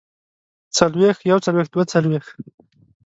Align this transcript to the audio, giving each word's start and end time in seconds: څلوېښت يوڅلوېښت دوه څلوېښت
څلوېښت 0.77 1.21
يوڅلوېښت 1.31 1.71
دوه 1.73 1.85
څلوېښت 1.93 2.31